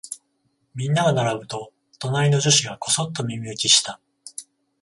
[0.73, 3.99] みんなが並ぶと、隣の女子がこそっと耳打ちした。